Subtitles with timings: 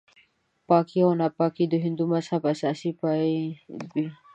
[0.67, 3.41] پاکي او ناپاکي د هندو مذهب اساسي پایې
[3.93, 4.07] وې.